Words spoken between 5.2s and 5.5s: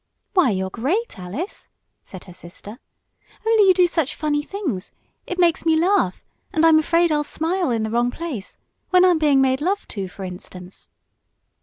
it